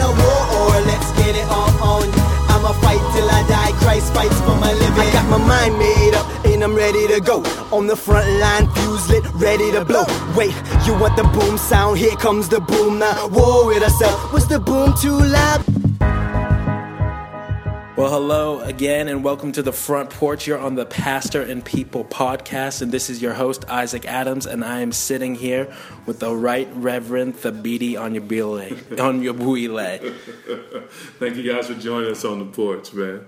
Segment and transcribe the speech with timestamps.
[0.00, 2.08] in a war or let's get it all on.
[2.52, 3.72] I'ma fight till I die.
[3.82, 5.08] Christ fights for my living.
[5.08, 7.42] I got my mind made up and I'm ready to go.
[7.70, 10.04] On the front line, fuse lit, ready to blow.
[10.36, 10.54] Wait,
[10.86, 11.98] you want the boom sound?
[11.98, 13.28] Here comes the boom now.
[13.28, 14.32] Whoa, with up.
[14.32, 15.79] Was the boom too loud?
[18.00, 20.46] Well, hello again, and welcome to the front porch.
[20.46, 24.64] You're on the Pastor and People podcast, and this is your host Isaac Adams, and
[24.64, 25.70] I am sitting here
[26.06, 28.72] with the Right Reverend Thabiti Anyabwile.
[28.96, 30.14] Anyabwile.
[31.18, 33.26] Thank you guys for joining us on the porch, man.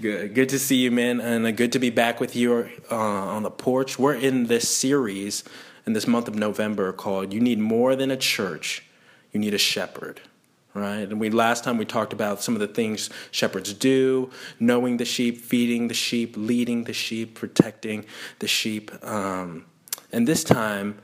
[0.00, 2.96] Good, good to see you, man, and uh, good to be back with you uh,
[2.96, 3.96] on the porch.
[3.96, 5.44] We're in this series
[5.86, 8.82] in this month of November called "You Need More Than a Church;
[9.30, 10.20] You Need a Shepherd."
[10.74, 11.08] Right?
[11.08, 15.04] And we last time we talked about some of the things shepherds do, knowing the
[15.04, 18.04] sheep, feeding the sheep, leading the sheep, protecting
[18.38, 18.92] the sheep.
[19.04, 19.66] Um,
[20.12, 21.00] and this time,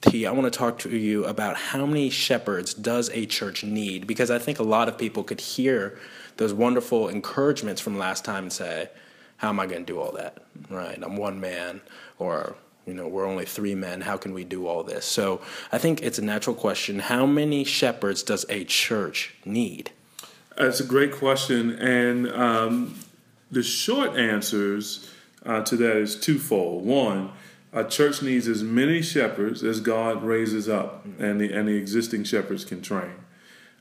[0.00, 4.06] T, I want to talk to you about how many shepherds does a church need?
[4.06, 5.98] Because I think a lot of people could hear
[6.38, 8.90] those wonderful encouragements from last time and say,
[9.36, 10.98] "How am I going to do all that?" Right?
[11.00, 11.82] I'm one man,
[12.18, 14.00] or you know, we're only three men.
[14.00, 15.04] How can we do all this?
[15.04, 15.40] So
[15.72, 17.00] I think it's a natural question.
[17.00, 19.90] How many shepherds does a church need?
[20.56, 21.72] That's a great question.
[21.72, 22.98] And um,
[23.50, 25.10] the short answers
[25.44, 26.86] uh, to that is twofold.
[26.86, 27.32] One,
[27.72, 32.24] a church needs as many shepherds as God raises up and the, and the existing
[32.24, 33.16] shepherds can train.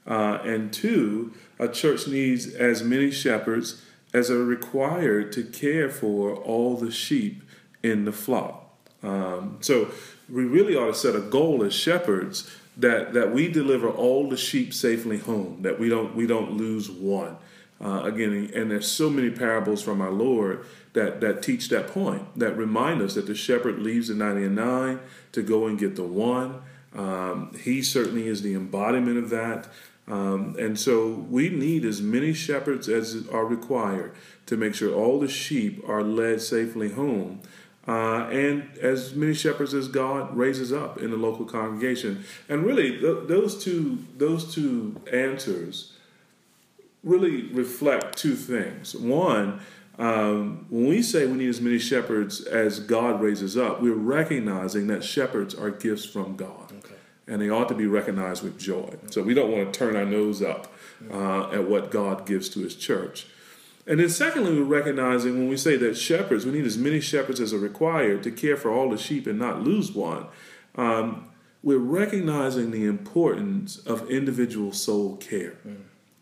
[0.08, 3.82] Uh, and two, a church needs as many shepherds
[4.14, 7.44] as are required to care for all the sheep
[7.84, 8.65] in the flock.
[9.06, 9.92] Um, so
[10.30, 14.38] we really ought to set a goal as shepherds that that we deliver all the
[14.38, 17.38] sheep safely home, that we don't we don't lose one.
[17.80, 22.38] Uh, again, and there's so many parables from our Lord that that teach that point,
[22.40, 25.00] that remind us that the shepherd leaves the 99
[25.34, 26.62] to go and get the one.
[26.94, 29.68] Um, he certainly is the embodiment of that.
[30.08, 34.14] Um, and so we need as many shepherds as are required
[34.46, 37.42] to make sure all the sheep are led safely home
[37.88, 42.24] uh, and as many shepherds as God raises up in the local congregation.
[42.50, 45.94] And really, th- those two those two answers
[47.04, 48.96] really reflect two things.
[48.96, 49.62] One,
[49.98, 54.88] um, when we say we need as many shepherds as God raises up, we're recognizing
[54.88, 56.74] that shepherds are gifts from God.
[56.80, 56.96] Okay.
[57.28, 58.96] And they ought to be recognized with joy.
[59.10, 60.72] So we don't want to turn our nose up
[61.12, 63.28] uh, at what God gives to His church.
[63.88, 67.40] And then, secondly, we're recognizing when we say that shepherds, we need as many shepherds
[67.40, 70.26] as are required to care for all the sheep and not lose one.
[70.76, 71.30] Um,
[71.62, 75.58] we're recognizing the importance of individual soul care.
[75.68, 75.78] Mm.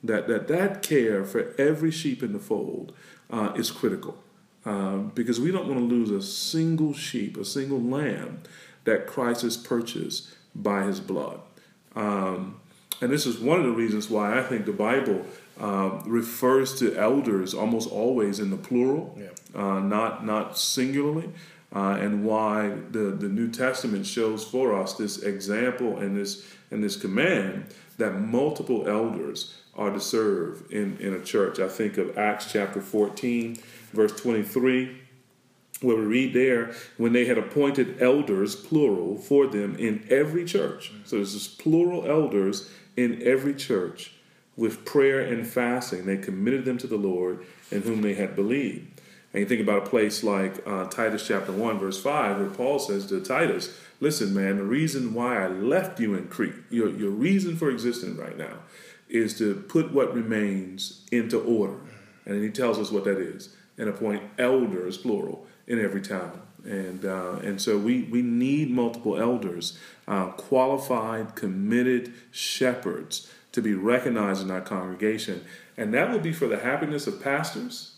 [0.05, 2.93] That, that that care for every sheep in the fold
[3.29, 4.21] uh, is critical.
[4.65, 8.41] Um, because we don't want to lose a single sheep, a single lamb
[8.85, 11.39] that Christ has purchased by his blood.
[11.95, 12.61] Um,
[13.01, 15.25] and this is one of the reasons why I think the Bible
[15.59, 19.29] um, refers to elders almost always in the plural, yeah.
[19.55, 21.29] uh, not not singularly,
[21.75, 26.83] uh, and why the, the New Testament shows for us this example and this and
[26.83, 27.65] this command
[27.97, 31.59] that multiple elders are to serve in, in a church.
[31.59, 33.57] I think of Acts chapter 14,
[33.91, 34.97] verse 23,
[35.81, 40.91] where we read there, when they had appointed elders, plural, for them in every church.
[41.05, 44.13] So there's this plural elders in every church
[44.55, 49.01] with prayer and fasting, they committed them to the Lord in whom they had believed.
[49.33, 52.77] And you think about a place like uh, Titus chapter 1, verse 5, where Paul
[52.77, 57.09] says to Titus, Listen, man, the reason why I left you in Crete, your, your
[57.09, 58.59] reason for existing right now,
[59.09, 61.79] is to put what remains into order.
[62.25, 66.41] And he tells us what that is and appoint elders, plural, in every town.
[66.63, 69.77] And, uh, and so we, we need multiple elders,
[70.07, 75.45] uh, qualified, committed shepherds to be recognized in our congregation.
[75.77, 77.95] And that will be for the happiness of pastors,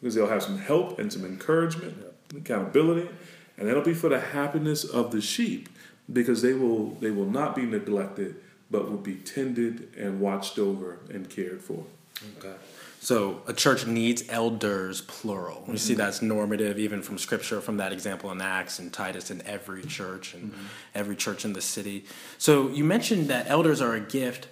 [0.00, 1.96] because they'll have some help and some encouragement,
[2.30, 3.08] and accountability,
[3.56, 5.68] and that'll be for the happiness of the sheep,
[6.12, 8.36] because they will they will not be neglected,
[8.70, 11.84] but will be tended and watched over and cared for.
[12.38, 12.54] Okay.
[13.00, 15.64] So a church needs elders, plural.
[15.68, 19.42] You see that's normative even from scripture, from that example in Acts and Titus in
[19.44, 20.66] every church and mm-hmm.
[20.94, 22.04] every church in the city.
[22.38, 24.46] So you mentioned that elders are a gift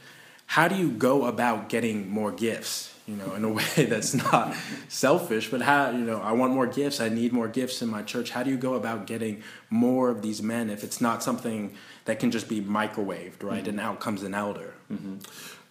[0.50, 2.92] how do you go about getting more gifts?
[3.06, 4.52] You know, in a way that's not
[4.88, 8.02] selfish, but how, you know, I want more gifts, I need more gifts in my
[8.02, 8.30] church.
[8.30, 11.72] How do you go about getting more of these men if it's not something
[12.06, 13.60] that can just be microwaved, right?
[13.60, 13.68] Mm-hmm.
[13.68, 14.74] And out comes an elder.
[14.92, 15.18] Mm-hmm.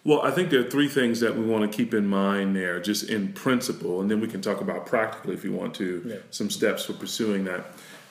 [0.04, 2.80] Well, I think there are three things that we want to keep in mind there,
[2.80, 6.16] just in principle, and then we can talk about practically, if you want to, yeah.
[6.30, 7.66] some steps for pursuing that.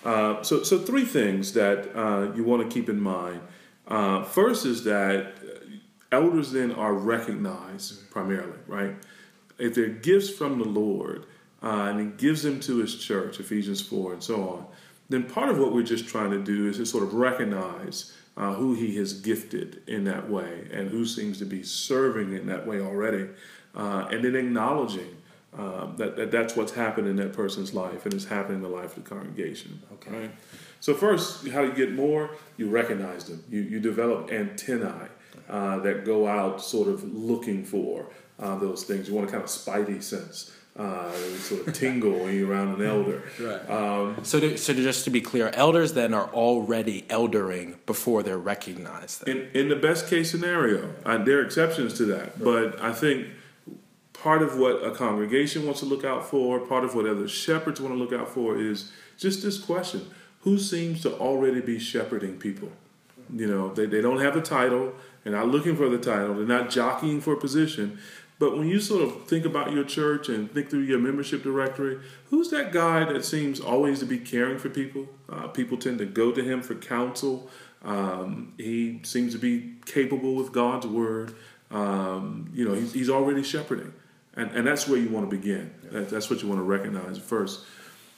[0.05, 3.41] Uh, so, so three things that uh, you want to keep in mind.
[3.89, 5.33] Uh, first is that
[6.11, 8.95] elders then are recognized primarily, right?
[9.57, 11.25] If they're gifts from the Lord,
[11.61, 14.65] uh, and He gives them to His church, Ephesians 4 and so on,
[15.09, 18.53] then part of what we're just trying to do is to sort of recognize uh,
[18.53, 22.65] who He has gifted in that way and who seems to be serving in that
[22.65, 23.27] way already,
[23.75, 25.17] uh, and then acknowledging
[25.57, 28.69] um, that, that that's what's happened in that person's life and is happening in the
[28.69, 29.81] life of the congregation.
[29.93, 30.11] Okay.
[30.11, 30.31] Right?
[30.79, 32.29] So first, how do you get more?
[32.55, 33.43] You recognize them.
[33.49, 35.09] You, you develop antennae
[35.49, 38.07] uh, that go out sort of looking for
[38.39, 39.07] uh, those things.
[39.09, 40.51] You want a kind of spidey sense.
[40.77, 43.21] Uh, sort of tingle when you're around an elder.
[43.37, 43.69] Right.
[43.69, 48.23] Um, So, to, so to just to be clear, elders then are already eldering before
[48.23, 49.27] they're recognized.
[49.27, 53.27] In, in the best case scenario, uh, there are exceptions to that, but I think
[54.13, 57.81] part of what a congregation wants to look out for, part of what other shepherds
[57.81, 60.07] want to look out for, is just this question:
[60.41, 62.71] Who seems to already be shepherding people?
[63.35, 64.93] You know, they, they don't have the title,
[65.23, 67.99] they're not looking for the title, they're not jockeying for a position.
[68.39, 71.99] But when you sort of think about your church and think through your membership directory,
[72.29, 75.09] who's that guy that seems always to be caring for people?
[75.29, 77.49] Uh, people tend to go to him for counsel.
[77.83, 81.35] Um, he seems to be capable with God's word.
[81.69, 83.93] Um, you know, he's, he's already shepherding.
[84.35, 85.73] And, and that's where you want to begin.
[85.91, 87.65] That, that's what you want to recognize first.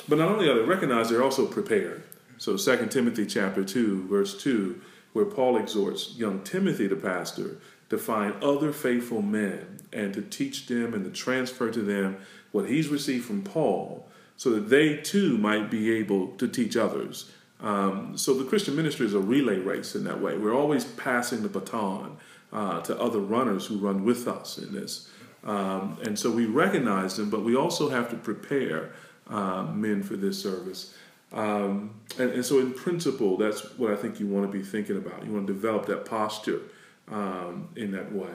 [0.08, 2.04] But not only are they recognized, they're also prepared.
[2.38, 4.82] So 2 Timothy chapter 2, verse 2,
[5.14, 7.58] where Paul exhorts young Timothy, the pastor,
[7.90, 12.18] to find other faithful men and to teach them and to transfer to them
[12.52, 17.32] what he's received from Paul so that they too might be able to teach others.
[17.60, 20.38] Um, so the Christian ministry is a relay race in that way.
[20.38, 22.18] We're always passing the baton
[22.52, 25.10] uh, to other runners who run with us in this.
[25.44, 28.94] Um, and so we recognize them, but we also have to prepare
[29.30, 30.96] uh, men for this service.
[31.34, 34.98] Um, and, and, so, in principle, that's what I think you want to be thinking
[34.98, 35.26] about.
[35.26, 36.62] You want to develop that posture
[37.10, 38.32] um, in that way.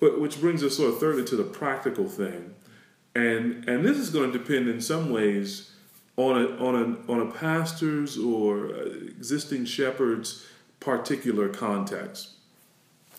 [0.00, 2.54] Which brings us sort of thirdly to the practical thing,
[3.14, 5.70] and and this is going to depend in some ways
[6.16, 10.44] on a on a on a pastor's or existing shepherd's
[10.80, 12.30] particular context.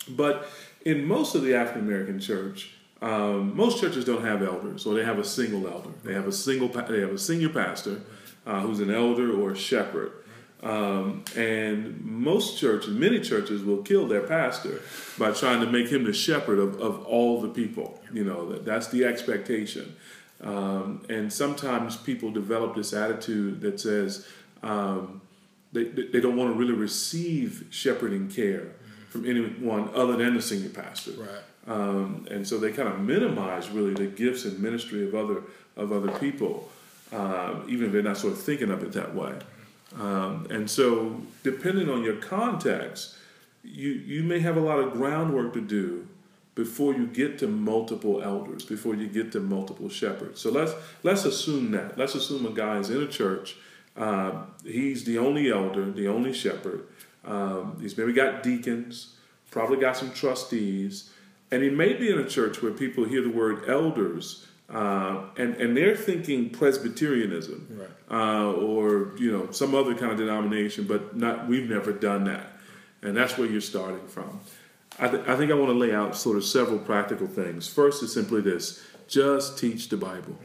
[0.09, 0.47] But
[0.83, 2.71] in most of the African American church,
[3.01, 5.91] um, most churches don't have elders, or they have a single elder.
[6.03, 8.01] They have a single they have a senior pastor
[8.45, 10.11] uh, who's an elder or a shepherd.
[10.63, 14.81] Um, and most churches, many churches, will kill their pastor
[15.17, 18.01] by trying to make him the shepherd of, of all the people.
[18.11, 19.95] You know, that, that's the expectation.
[20.41, 24.27] Um, and sometimes people develop this attitude that says
[24.63, 25.21] um,
[25.71, 28.71] they, they don't want to really receive shepherding care
[29.09, 31.11] from anyone other than the senior pastor.
[31.11, 31.29] Right.
[31.67, 35.43] Um, and so they kind of minimize really the gifts and ministry of other
[35.75, 36.69] of other people,
[37.11, 39.33] uh, even if they're not sort of thinking of it that way.
[39.99, 43.15] Um, and so, depending on your context,
[43.63, 46.07] you you may have a lot of groundwork to do
[46.55, 50.39] before you get to multiple elders, before you get to multiple shepherds.
[50.41, 50.73] So let's
[51.03, 51.97] let's assume that.
[51.97, 53.57] Let's assume a guy is in a church.
[53.95, 56.85] Uh, he's the only elder, the only shepherd.
[57.23, 59.15] Um, he's maybe got deacons,
[59.51, 61.11] probably got some trustees,
[61.51, 65.55] and he may be in a church where people hear the word elders uh, and
[65.55, 67.89] and they're thinking Presbyterianism, right.
[68.09, 72.47] uh, or you know some other kind of denomination, but not we've never done that,
[73.01, 74.39] and that's where you're starting from.
[74.97, 77.67] I, th- I think I want to lay out sort of several practical things.
[77.67, 80.35] First is simply this: just teach the Bible.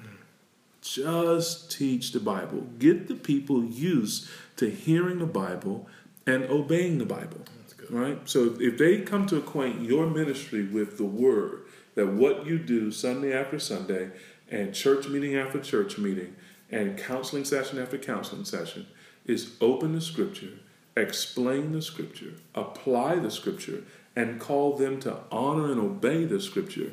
[0.82, 2.66] Just teach the Bible.
[2.78, 5.88] Get the people used to hearing the Bible
[6.26, 7.40] and obeying the Bible.
[7.88, 8.18] Right.
[8.28, 11.62] So if they come to acquaint your ministry with the Word
[11.94, 14.10] that what you do Sunday after Sunday
[14.50, 16.36] and church meeting after church meeting
[16.70, 18.86] and counseling session after counseling session
[19.26, 20.58] is open the scripture,
[20.96, 23.82] explain the scripture, apply the scripture,
[24.16, 26.92] and call them to honor and obey the scripture,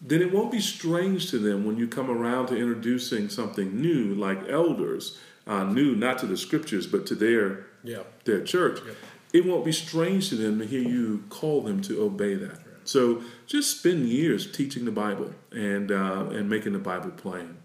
[0.00, 4.14] then it won't be strange to them when you come around to introducing something new
[4.14, 8.02] like elders, uh, new not to the scriptures but to their yeah.
[8.24, 8.80] their church.
[8.86, 8.92] Yeah.
[9.32, 12.58] It won't be strange to them to hear you call them to obey that.
[12.90, 17.56] So just spend years teaching the Bible and uh, and making the Bible plain.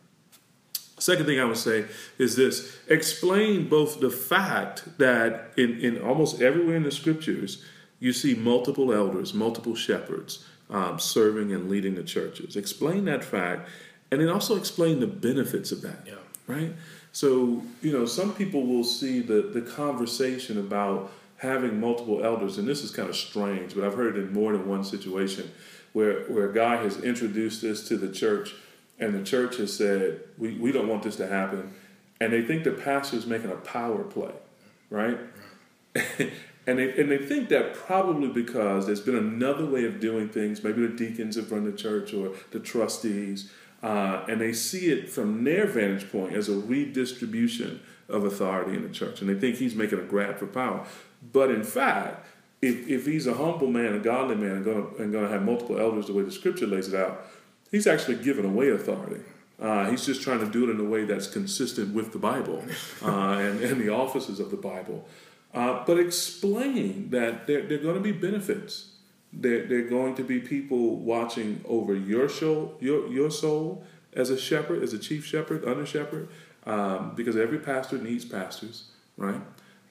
[1.00, 1.86] Second thing I would say
[2.20, 7.64] is this: explain both the fact that in, in almost everywhere in the scriptures
[8.00, 12.56] you see multiple elders, multiple shepherds um, serving and leading the churches.
[12.56, 13.68] Explain that fact,
[14.12, 16.02] and then also explain the benefits of that.
[16.06, 16.14] Yeah.
[16.46, 16.74] Right.
[17.14, 21.12] So you know, some people will see the the conversation about
[21.46, 24.52] having multiple elders, and this is kind of strange, but I've heard it in more
[24.52, 25.52] than one situation
[25.94, 28.54] where, where a guy has introduced this to the church,
[29.00, 31.74] and the church has said, we, we don't want this to happen.
[32.20, 34.32] And they think the pastor is making a power play,
[34.90, 35.18] right?
[36.68, 40.64] And they, and they think that probably because there's been another way of doing things.
[40.64, 43.52] Maybe the deacons have run the church or the trustees,
[43.84, 48.84] uh, and they see it from their vantage point as a redistribution of authority in
[48.84, 49.22] the church.
[49.22, 50.86] And they think he's making a grab for power.
[51.32, 52.26] But in fact,
[52.62, 55.80] if, if he's a humble man, a godly man, and going and to have multiple
[55.80, 57.26] elders the way the scripture lays it out,
[57.72, 59.22] he's actually giving away authority.
[59.60, 62.64] Uh, he's just trying to do it in a way that's consistent with the Bible
[63.04, 63.08] uh,
[63.40, 65.08] and, and the offices of the Bible.
[65.54, 68.92] Uh, but explain that there, there are going to be benefits.
[69.32, 74.30] There, there are going to be people watching over your soul, your, your soul as
[74.30, 76.30] a shepherd, as a chief shepherd, under shepherd,
[76.66, 78.86] um, because every pastor needs pastors,
[79.18, 79.42] right?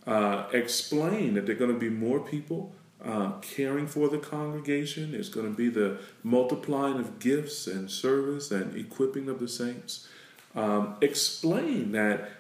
[0.06, 2.72] Uh, explain that there are going to be more people
[3.04, 5.12] uh, caring for the congregation.
[5.12, 10.08] There's going to be the multiplying of gifts and service and equipping of the saints.
[10.54, 12.30] Um, explain that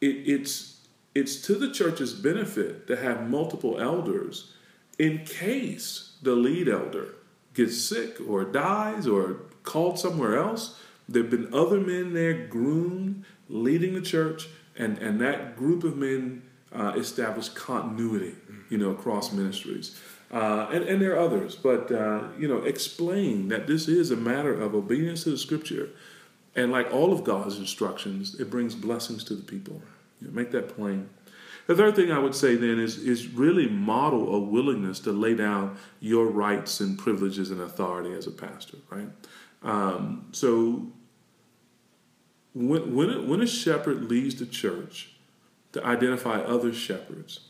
[0.00, 0.80] it, it's
[1.14, 4.52] it's to the church's benefit to have multiple elders
[4.98, 7.14] in case the lead elder
[7.54, 10.78] gets sick or dies or called somewhere else.
[11.08, 15.96] There have been other men there groomed, leading the church, and, and that group of
[15.96, 18.34] men uh, established continuity,
[18.70, 20.00] you know, across ministries.
[20.30, 24.16] Uh, and, and there are others, but, uh, you know, explain that this is a
[24.16, 25.90] matter of obedience to the scripture.
[26.54, 29.82] And like all of God's instructions, it brings blessings to the people.
[30.20, 31.10] You know, make that plain.
[31.66, 35.34] The third thing I would say then is, is really model a willingness to lay
[35.34, 39.08] down your rights and privileges and authority as a pastor, right?
[39.62, 40.86] Um, so
[42.54, 45.12] when, when, a, when a shepherd leaves the church
[45.72, 47.40] to identify other shepherds,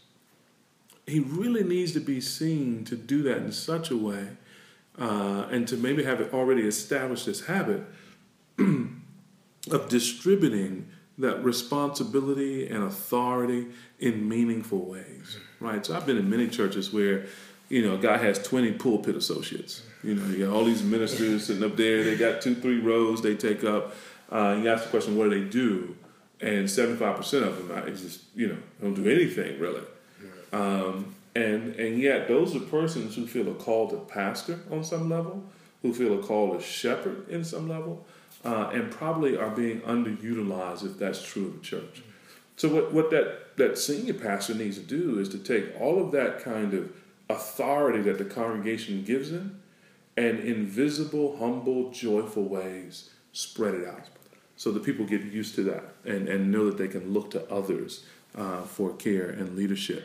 [1.06, 4.28] he really needs to be seen to do that in such a way
[4.98, 7.82] uh, and to maybe have already established this habit
[8.58, 13.66] of distributing that responsibility and authority
[13.98, 15.84] in meaningful ways, right?
[15.84, 17.26] So I've been in many churches where,
[17.68, 19.82] you know, a guy has 20 pulpit associates.
[20.02, 23.22] You know, you got all these ministers sitting up there, they got two, three rows
[23.22, 23.94] they take up.
[24.32, 25.96] Uh, you ask the question, what do they do?
[26.40, 29.82] And 75% of them, is just, you know, don't do anything really.
[30.52, 35.08] Um, and and yet those are persons who feel a call to pastor on some
[35.08, 35.42] level,
[35.80, 38.04] who feel a call to shepherd in some level,
[38.44, 42.02] uh, and probably are being underutilized if that's true of the church.
[42.56, 46.12] So what, what that, that senior pastor needs to do is to take all of
[46.12, 46.92] that kind of
[47.30, 49.62] authority that the congregation gives him
[50.16, 54.08] and in visible, humble, joyful ways spread it out.
[54.62, 57.52] So the people get used to that and, and know that they can look to
[57.52, 58.04] others
[58.38, 60.04] uh, for care and leadership.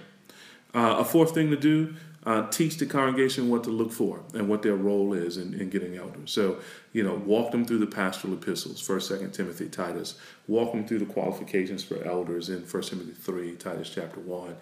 [0.74, 1.94] Uh, a fourth thing to do,
[2.26, 5.70] uh, teach the congregation what to look for and what their role is in, in,
[5.70, 6.32] getting elders.
[6.32, 6.58] So,
[6.92, 10.16] you know, walk them through the pastoral epistles, 1st, 2nd Timothy, Titus.
[10.48, 14.56] Walk them through the qualifications for elders in 1st Timothy 3, Titus chapter 1.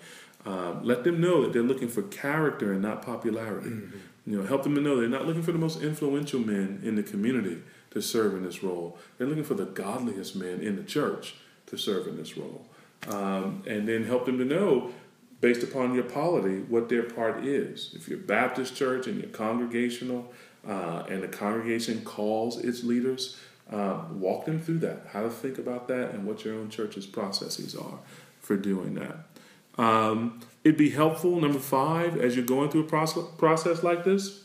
[0.46, 3.70] Um, let them know that they're looking for character and not popularity.
[3.70, 3.98] Mm-hmm.
[4.30, 6.96] You know, help them to know they're not looking for the most influential men in
[6.96, 7.62] the community
[7.96, 9.00] to serve in this role.
[9.18, 11.36] They're looking for the godliest men in the church
[11.68, 12.68] to serve in this role.
[13.08, 14.92] Um, and then help them to know
[15.42, 17.94] based upon your polity what their part is.
[17.96, 20.32] If you're Baptist church and you're congregational,
[20.68, 23.38] uh, and the congregation calls its leaders,
[23.72, 27.06] uh, walk them through that, how to think about that, and what your own church's
[27.06, 28.00] processes are
[28.42, 29.18] for doing that.
[29.82, 34.44] Um, it'd be helpful, number five, as you're going through a process, process like this,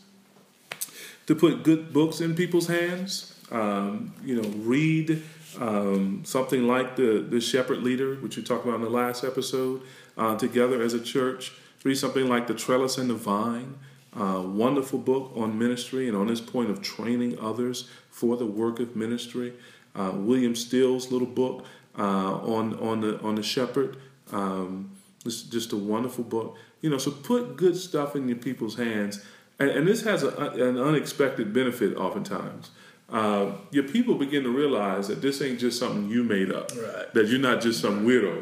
[1.25, 3.30] to put good books in people's hands.
[3.51, 5.21] Um, you know, read
[5.59, 9.81] um, something like the the Shepherd Leader, which we talked about in the last episode
[10.17, 11.53] uh, together as a church.
[11.83, 13.75] Read something like The Trellis and the Vine,
[14.15, 18.95] wonderful book on ministry and on this point of training others for the work of
[18.95, 19.53] ministry.
[19.95, 21.65] Uh, William Steele's little book
[21.97, 23.97] uh, on on the on the shepherd.
[24.31, 24.91] Um,
[25.25, 26.57] it's just a wonderful book.
[26.81, 29.23] You know, so put good stuff in your people's hands,
[29.59, 32.71] and, and this has a, an unexpected benefit oftentimes
[33.11, 36.71] uh, your people begin to realize that this ain't just something you made up.
[36.71, 37.13] Right.
[37.13, 38.41] That you're not just some weirdo.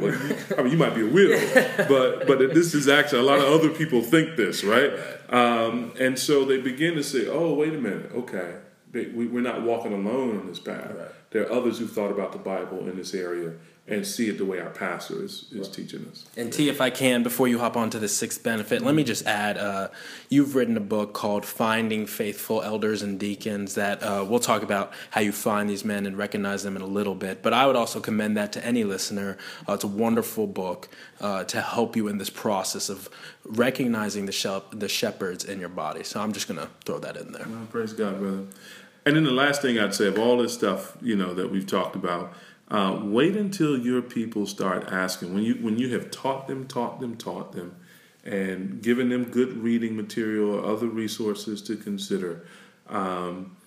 [0.60, 3.46] I mean, you might be a weirdo, but but this is actually a lot of
[3.46, 4.92] other people think this, right?
[5.30, 8.58] Um, and so they begin to say, "Oh, wait a minute, okay,
[8.94, 10.92] we, we're not walking alone on this path.
[10.96, 11.08] Right.
[11.32, 13.54] There are others who thought about the Bible in this area,
[13.90, 15.74] and see it the way our pastor is, is right.
[15.74, 16.26] teaching us.
[16.38, 19.04] And T, if I can, before you hop on to the sixth benefit, let me
[19.04, 19.90] just add uh,
[20.30, 24.94] you've written a book called Finding Faithful Elders and Deacons that uh, we'll talk about
[25.12, 27.42] how you find these men and recognize them in a little bit.
[27.42, 29.38] But I would also commend that to any listener.
[29.68, 33.10] Uh, it's a wonderful book uh, to help you in this process of
[33.44, 36.04] recognizing the, shep- the shepherds in your body.
[36.04, 37.46] So I'm just going to throw that in there.
[37.48, 38.46] Well, praise God, brother.
[39.06, 41.66] And then the last thing I'd say of all this stuff, you know, that we've
[41.66, 42.34] talked about,
[42.70, 45.34] uh, wait until your people start asking.
[45.34, 47.76] When you when you have taught them, taught them, taught them,
[48.24, 52.46] and given them good reading material or other resources to consider.
[52.88, 53.58] Um,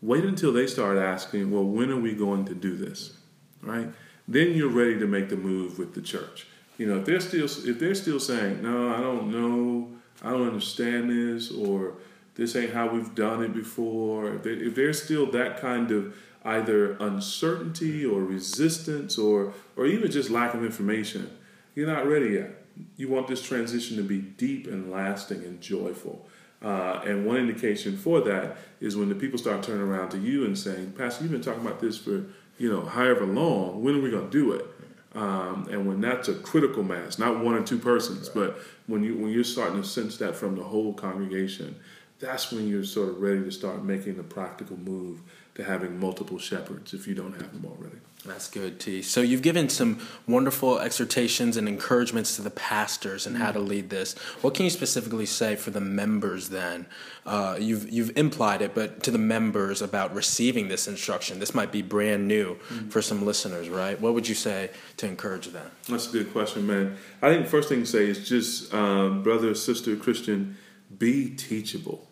[0.00, 3.16] wait until they start asking, well, when are we going to do this?
[3.62, 3.88] Right?
[4.26, 6.46] Then you're ready to make the move with the church.
[6.78, 9.88] You know, if they're still if they're still saying, no, I don't know,
[10.22, 11.94] I don't understand this, or
[12.34, 16.14] this ain't how we've done it before, if, they, if still that kind of
[16.44, 21.30] either uncertainty or resistance or or even just lack of information,
[21.74, 22.50] you're not ready yet.
[22.96, 26.28] You want this transition to be deep and lasting and joyful.
[26.60, 30.44] Uh, and one indication for that is when the people start turning around to you
[30.44, 32.24] and saying, Pastor, you've been talking about this for
[32.58, 33.82] you know however long.
[33.82, 34.66] When are we going to do it?
[35.14, 39.16] Um, and when that's a critical mass, not one or two persons, but when you
[39.16, 41.76] when you're starting to sense that from the whole congregation,
[42.20, 45.20] that's when you're sort of ready to start making the practical move
[45.54, 47.96] to having multiple shepherds if you don't have them already.
[48.24, 49.02] That's good, T.
[49.02, 53.90] So you've given some wonderful exhortations and encouragements to the pastors and how to lead
[53.90, 54.14] this.
[54.40, 56.86] What can you specifically say for the members then?
[57.24, 61.38] Uh, you've you've implied it, but to the members about receiving this instruction.
[61.38, 62.88] This might be brand new mm-hmm.
[62.88, 64.00] for some listeners, right?
[64.00, 65.70] What would you say to encourage them?
[65.88, 66.96] That's a good question, man.
[67.22, 70.56] I think the first thing to say is just, um, brother, sister, Christian,
[70.96, 72.07] be teachable.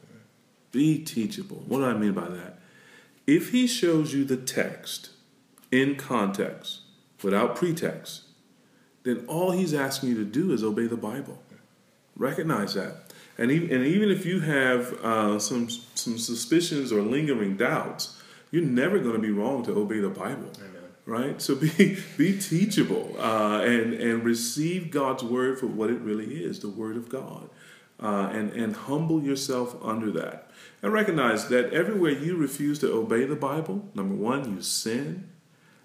[0.76, 1.64] Be teachable.
[1.66, 2.58] What do I mean by that?
[3.26, 5.08] If he shows you the text
[5.72, 6.80] in context,
[7.22, 8.24] without pretext,
[9.02, 11.42] then all he's asking you to do is obey the Bible.
[12.14, 13.10] Recognize that.
[13.38, 18.62] And even, and even if you have uh, some, some suspicions or lingering doubts, you're
[18.62, 20.50] never going to be wrong to obey the Bible.
[20.58, 20.82] Amen.
[21.06, 21.40] Right?
[21.40, 26.60] So be, be teachable uh, and, and receive God's word for what it really is
[26.60, 27.48] the word of God.
[27.98, 30.50] Uh, and, and humble yourself under that.
[30.82, 35.30] And recognize that everywhere you refuse to obey the Bible, number one, you sin.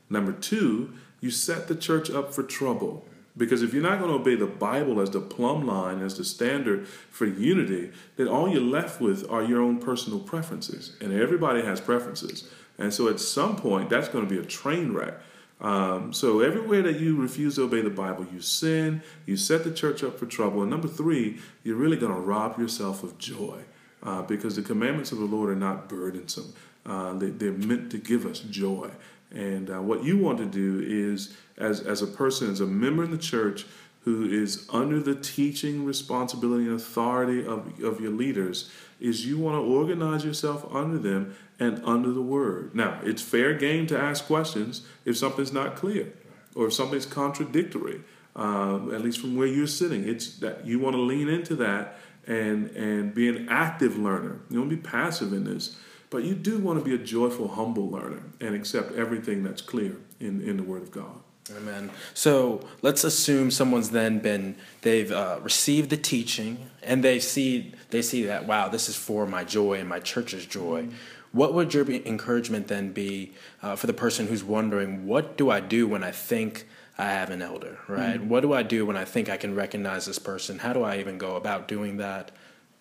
[0.09, 3.05] Number two, you set the church up for trouble.
[3.37, 6.25] Because if you're not going to obey the Bible as the plumb line, as the
[6.25, 10.97] standard for unity, then all you're left with are your own personal preferences.
[10.99, 12.49] And everybody has preferences.
[12.77, 15.13] And so at some point, that's going to be a train wreck.
[15.61, 19.71] Um, so everywhere that you refuse to obey the Bible, you sin, you set the
[19.71, 20.61] church up for trouble.
[20.61, 23.59] And number three, you're really going to rob yourself of joy
[24.01, 26.53] uh, because the commandments of the Lord are not burdensome.
[26.85, 28.89] Uh, they, they're meant to give us joy.
[29.31, 33.03] And uh, what you want to do is, as, as a person, as a member
[33.03, 33.65] in the church
[34.03, 39.55] who is under the teaching responsibility and authority of, of your leaders, is you want
[39.55, 42.73] to organize yourself under them and under the word.
[42.73, 46.13] Now, it's fair game to ask questions if something's not clear
[46.55, 48.01] or if something's contradictory,
[48.35, 50.07] um, at least from where you're sitting.
[50.07, 54.41] It's that you want to lean into that and and be an active learner.
[54.49, 55.77] You don't be passive in this.
[56.11, 59.95] But you do want to be a joyful, humble learner and accept everything that's clear
[60.19, 61.21] in, in the Word of God.
[61.49, 61.89] Amen.
[62.13, 68.01] So let's assume someone's then been they've uh, received the teaching and they see they
[68.01, 70.83] see that wow this is for my joy and my church's joy.
[70.83, 70.95] Mm-hmm.
[71.31, 75.61] What would your encouragement then be uh, for the person who's wondering what do I
[75.61, 78.19] do when I think I have an elder, right?
[78.19, 78.29] Mm-hmm.
[78.29, 80.59] What do I do when I think I can recognize this person?
[80.59, 82.31] How do I even go about doing that?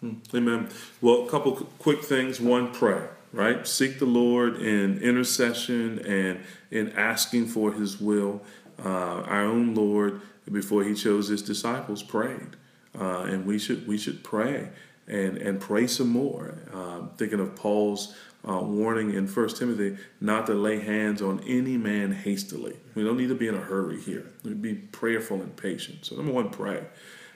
[0.05, 0.37] Mm-hmm.
[0.37, 0.69] Amen.
[1.01, 2.41] Well, a couple quick things.
[2.41, 3.67] One, pray right?
[3.67, 6.41] Seek the Lord in intercession and
[6.71, 8.43] in asking for His will.
[8.83, 12.57] Uh, our own Lord, before He chose His disciples, prayed,
[12.99, 14.71] uh, and we should we should pray
[15.07, 16.59] and and pray some more.
[16.73, 18.15] Um, thinking of Paul's
[18.49, 22.77] uh, warning in First Timothy, not to lay hands on any man hastily.
[22.95, 24.27] We don't need to be in a hurry here.
[24.43, 26.07] We be prayerful and patient.
[26.07, 26.87] So number one, pray.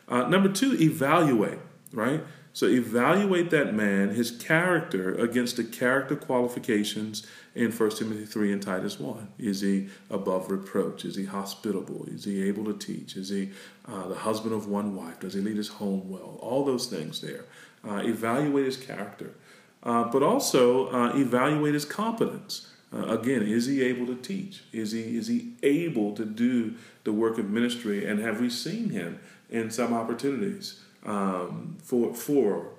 [0.08, 1.58] Uh, number two, evaluate.
[1.92, 2.24] Right
[2.54, 8.62] so evaluate that man, his character, against the character qualifications in 1 Timothy 3 and
[8.62, 9.28] Titus 1.
[9.40, 11.04] Is he above reproach?
[11.04, 12.06] Is he hospitable?
[12.06, 13.16] Is he able to teach?
[13.16, 13.50] Is he
[13.88, 15.18] uh, the husband of one wife?
[15.18, 16.38] Does he lead his home well?
[16.40, 17.44] All those things there.
[17.86, 19.34] Uh, evaluate his character.
[19.82, 22.70] Uh, but also uh, evaluate his competence.
[22.92, 24.62] Uh, again, is he able to teach?
[24.72, 28.06] Is he, is he able to do the work of ministry?
[28.06, 29.18] And have we seen him
[29.50, 30.83] in some opportunities?
[31.04, 32.70] Um, for for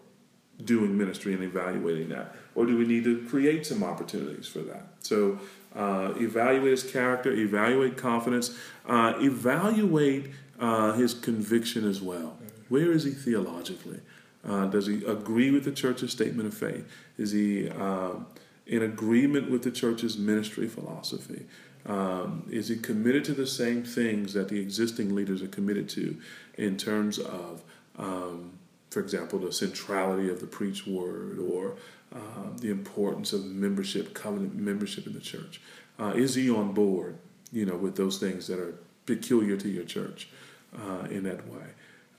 [0.64, 4.88] doing ministry and evaluating that, or do we need to create some opportunities for that?
[5.00, 5.40] So
[5.76, 8.58] uh, evaluate his character, evaluate confidence,
[8.88, 12.38] uh, evaluate uh, his conviction as well.
[12.70, 14.00] Where is he theologically?
[14.48, 16.88] Uh, does he agree with the church's statement of faith?
[17.18, 18.28] Is he um,
[18.66, 21.46] in agreement with the church's ministry philosophy?
[21.86, 26.18] Um, is he committed to the same things that the existing leaders are committed to
[26.58, 27.62] in terms of
[27.98, 28.52] um,
[28.90, 31.76] for example, the centrality of the preached word or
[32.14, 35.60] uh, the importance of membership, covenant membership in the church.
[36.00, 37.18] Uh, is he on board,
[37.52, 40.30] you know, with those things that are peculiar to your church
[40.78, 41.66] uh, in that way?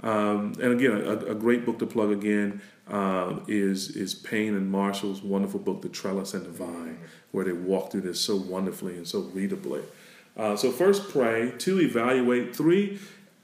[0.03, 4.71] Um, and again, a, a, great book to plug again uh, is is Payne and
[4.71, 6.99] Marshall's wonderful book, The Trellis and the Vine,
[7.33, 9.83] where they walk through this so wonderfully and so readably.
[10.37, 12.99] Uh, so first pray, two evaluate, three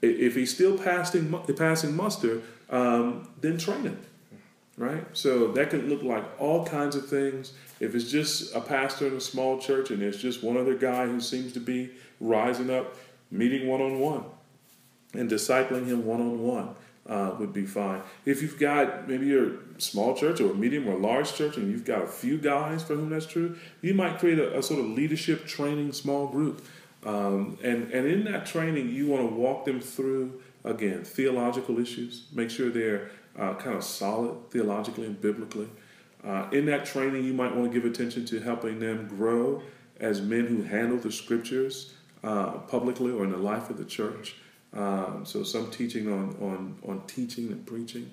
[0.07, 3.99] if he's still passing passing muster, um, then train him.
[4.75, 5.05] Right?
[5.13, 7.53] So that could look like all kinds of things.
[7.79, 11.05] If it's just a pastor in a small church and there's just one other guy
[11.05, 12.95] who seems to be rising up,
[13.29, 14.23] meeting one on one
[15.13, 16.75] and discipling him one on one
[17.39, 18.01] would be fine.
[18.25, 21.85] If you've got maybe your small church or a medium or large church and you've
[21.85, 24.87] got a few guys for whom that's true, you might create a, a sort of
[24.87, 26.65] leadership training small group.
[27.05, 32.27] Um, and, and in that training, you want to walk them through, again, theological issues,
[32.33, 35.67] make sure they're uh, kind of solid theologically and biblically.
[36.23, 39.61] Uh, in that training, you might want to give attention to helping them grow
[39.99, 44.35] as men who handle the scriptures uh, publicly or in the life of the church.
[44.73, 48.09] Um, so, some teaching on, on, on teaching and preaching.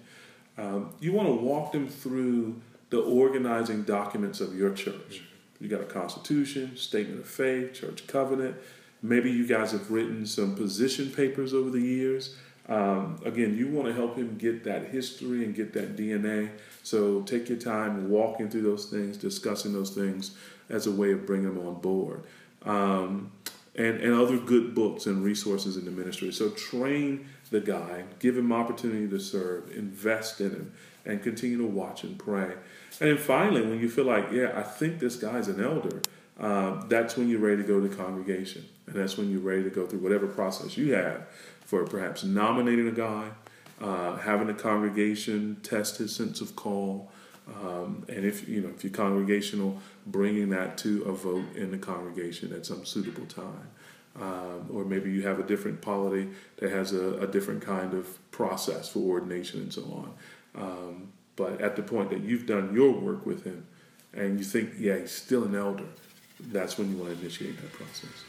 [0.59, 5.23] Um, you want to walk them through the organizing documents of your church.
[5.61, 8.57] You got a constitution, statement of faith, church covenant.
[9.03, 12.37] Maybe you guys have written some position papers over the years.
[12.69, 16.51] Um, again, you want to help him get that history and get that DNA.
[16.83, 20.37] So take your time walking through those things, discussing those things
[20.69, 22.23] as a way of bringing them on board.
[22.65, 23.33] Um,
[23.75, 26.33] and, and other good books and resources in the ministry.
[26.33, 30.73] So train the guy, give him opportunity to serve, invest in him,
[31.05, 32.53] and continue to watch and pray.
[33.01, 36.03] And then finally, when you feel like, yeah, I think this guy's an elder,
[36.41, 38.65] uh, that's when you're ready to go to congregation.
[38.87, 41.27] And that's when you're ready to go through whatever process you have
[41.65, 43.29] for perhaps nominating a guy,
[43.81, 47.11] uh, having a congregation test his sense of call,
[47.63, 51.79] um, and if you know if you're congregational, bringing that to a vote in the
[51.79, 53.69] congregation at some suitable time.
[54.21, 58.19] Um, or maybe you have a different polity that has a, a, different kind of
[58.33, 59.83] process for ordination and so
[60.57, 60.63] on.
[60.63, 63.67] Um, but at the point that you've done your work with him
[64.13, 65.87] and you think, yeah, he's still an elder,
[66.49, 68.25] that's when you want to initiate that process.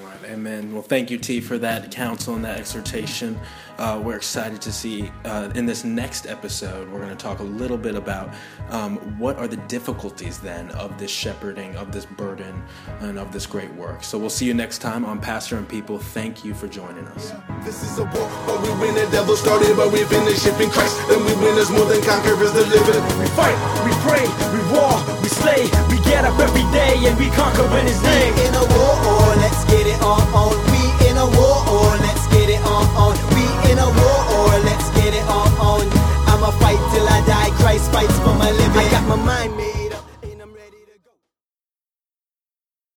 [0.00, 0.72] All right, amen.
[0.72, 3.38] Well, thank you, T, for that counsel and that exhortation.
[3.78, 7.44] Uh, we're excited to see uh, in this next episode, we're going to talk a
[7.44, 8.30] little bit about
[8.70, 12.62] um, what are the difficulties then of this shepherding, of this burden,
[13.00, 14.02] and of this great work.
[14.02, 15.98] So we'll see you next time on Pastor and People.
[15.98, 17.32] Thank you for joining us.
[17.62, 18.94] This is a war, but we win.
[18.94, 20.98] The devil started, but we finish it in Christ.
[21.10, 22.52] And we win as more than conquerors.
[22.52, 23.02] Delivered.
[23.18, 23.54] We fight,
[23.86, 25.66] we pray, we war, we slay.
[25.90, 28.34] We get up every day and we conquer in His name.
[28.34, 30.56] In a war, let's get get it on, on.
[30.72, 33.16] We in a war, or let's get it on, on.
[33.34, 35.86] We in a war, or let's get it on, on.
[36.28, 37.50] I'ma fight till I die.
[37.60, 38.78] Christ fights for my living.
[38.78, 39.73] I got my mind made.